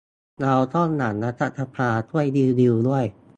[0.41, 3.05] เราก็หวังรัฐสภาช่วยรีวิวด้วย